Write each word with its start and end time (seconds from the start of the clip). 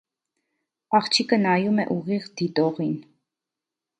Աղջիկը 0.99 1.39
նայում 1.41 1.83
է 1.85 1.85
ուղիղ 1.97 2.27
դիտողին։ 2.41 2.99